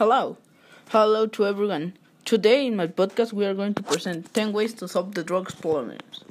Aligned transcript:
Hello. 0.00 0.38
Hello 0.88 1.26
to 1.26 1.46
everyone. 1.46 1.92
Today 2.24 2.66
in 2.66 2.74
my 2.74 2.86
podcast 2.86 3.34
we 3.34 3.44
are 3.44 3.52
going 3.52 3.74
to 3.74 3.82
present 3.82 4.32
10 4.32 4.54
ways 4.54 4.72
to 4.72 4.88
solve 4.88 5.14
the 5.14 5.22
drugs 5.22 5.54
problems. 5.54 6.24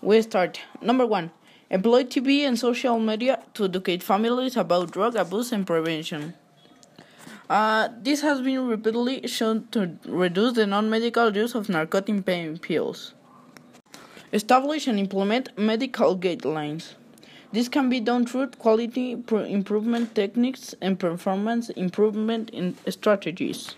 We 0.00 0.20
start. 0.22 0.58
Number 0.80 1.06
1. 1.06 1.30
Employ 1.70 2.02
TV 2.02 2.40
and 2.40 2.58
social 2.58 2.98
media 2.98 3.40
to 3.54 3.66
educate 3.66 4.02
families 4.02 4.56
about 4.56 4.90
drug 4.90 5.14
abuse 5.14 5.52
and 5.52 5.64
prevention. 5.64 6.34
Uh, 7.48 7.90
this 7.96 8.22
has 8.22 8.40
been 8.40 8.66
repeatedly 8.66 9.24
shown 9.28 9.68
to 9.68 9.96
reduce 10.04 10.54
the 10.54 10.66
non-medical 10.66 11.32
use 11.36 11.54
of 11.54 11.68
narcotic 11.68 12.26
pain 12.26 12.58
pills. 12.58 13.14
Establish 14.32 14.88
and 14.88 14.98
implement 14.98 15.56
medical 15.56 16.18
guidelines. 16.18 16.94
This 17.52 17.68
can 17.68 17.90
be 17.90 18.00
done 18.00 18.24
through 18.24 18.48
quality 18.58 19.12
improvement 19.12 20.14
techniques 20.14 20.74
and 20.80 20.98
performance 20.98 21.68
improvement 21.70 22.50
strategies. 22.88 23.74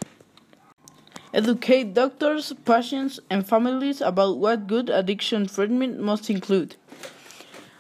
Educate 1.33 1.95
doctors, 1.95 2.53
patients, 2.65 3.19
and 3.29 3.45
families 3.45 4.01
about 4.01 4.39
what 4.39 4.69
good 4.69 4.89
addiction 4.89 5.49
treatment 5.49 5.99
must 5.99 6.31
include. 6.31 6.77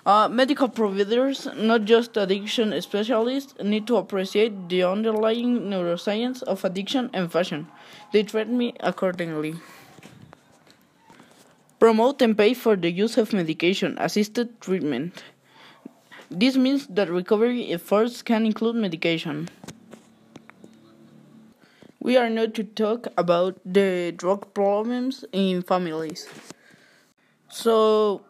Uh, 0.04 0.28
medical 0.28 0.68
providers, 0.68 1.46
not 1.56 1.84
just 1.84 2.16
addiction 2.16 2.78
specialists, 2.82 3.54
need 3.62 3.86
to 3.86 3.96
appreciate 3.96 4.68
the 4.68 4.82
underlying 4.82 5.60
neuroscience 5.60 6.42
of 6.42 6.64
addiction 6.64 7.08
and 7.14 7.30
fashion. 7.30 7.68
They 8.12 8.24
treat 8.24 8.48
me 8.48 8.74
accordingly. 8.80 9.54
Promote 11.78 12.20
and 12.20 12.36
pay 12.36 12.54
for 12.54 12.74
the 12.74 12.90
use 12.90 13.16
of 13.16 13.32
medication 13.32 13.96
assisted 13.98 14.60
treatment. 14.60 15.22
This 16.30 16.56
means 16.56 16.86
that 16.88 17.10
recovery 17.10 17.72
efforts 17.72 18.22
can 18.22 18.46
include 18.46 18.76
medication. 18.76 19.48
We 22.00 22.16
are 22.16 22.28
now 22.28 22.46
to 22.46 22.64
talk 22.64 23.08
about 23.16 23.58
the 23.64 24.12
drug 24.16 24.52
problems 24.52 25.24
in 25.32 25.62
families. 25.62 26.28
So, 27.48 28.22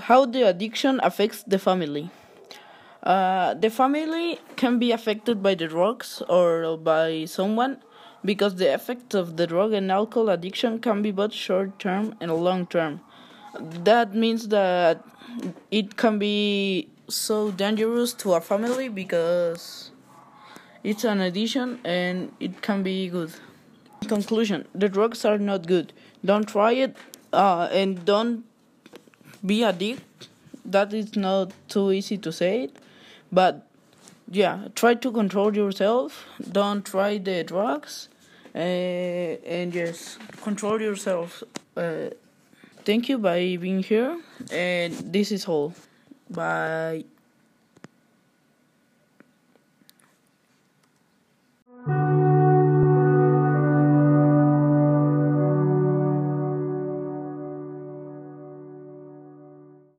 how 0.00 0.26
the 0.26 0.42
addiction 0.42 1.00
affects 1.02 1.42
the 1.42 1.58
family. 1.58 2.10
Uh, 3.02 3.54
the 3.54 3.70
family 3.70 4.38
can 4.56 4.78
be 4.78 4.92
affected 4.92 5.42
by 5.42 5.54
the 5.54 5.68
drugs 5.68 6.22
or 6.28 6.78
by 6.78 7.26
someone 7.26 7.82
because 8.24 8.54
the 8.54 8.72
effects 8.72 9.14
of 9.14 9.36
the 9.36 9.46
drug 9.46 9.72
and 9.72 9.92
alcohol 9.92 10.30
addiction 10.30 10.78
can 10.78 11.02
be 11.02 11.10
both 11.10 11.32
short 11.32 11.78
term 11.78 12.14
and 12.20 12.32
long 12.32 12.66
term. 12.66 13.00
That 13.60 14.14
means 14.14 14.48
that 14.48 15.04
it 15.70 15.96
can 15.96 16.18
be 16.18 16.88
so 17.08 17.50
dangerous 17.50 18.12
to 18.14 18.34
a 18.34 18.40
family 18.40 18.88
because 18.88 19.90
it's 20.82 21.04
an 21.04 21.20
addiction 21.20 21.80
and 21.84 22.32
it 22.40 22.62
can 22.62 22.82
be 22.82 23.08
good. 23.08 23.32
Conclusion 24.08 24.66
The 24.74 24.88
drugs 24.88 25.24
are 25.24 25.38
not 25.38 25.66
good. 25.66 25.92
Don't 26.24 26.48
try 26.48 26.72
it 26.72 26.96
uh, 27.32 27.68
and 27.70 28.04
don't 28.04 28.44
be 29.44 29.62
addicted. 29.62 30.28
That 30.64 30.94
is 30.94 31.14
not 31.16 31.52
too 31.68 31.92
easy 31.92 32.16
to 32.18 32.32
say 32.32 32.64
it, 32.64 32.76
but 33.30 33.66
yeah, 34.30 34.68
try 34.74 34.94
to 34.94 35.12
control 35.12 35.54
yourself. 35.54 36.24
Don't 36.50 36.84
try 36.84 37.18
the 37.18 37.44
drugs, 37.44 38.08
uh, 38.54 38.58
and 38.58 39.72
just 39.72 40.18
control 40.42 40.80
yourself. 40.80 41.42
Uh, 41.76 42.10
Thank 42.84 43.08
you 43.08 43.18
by 43.18 43.56
being 43.56 43.82
here, 43.82 44.20
and 44.52 44.92
this 45.12 45.32
is 45.32 45.46
all. 45.48 45.72
Bye. 46.30 47.04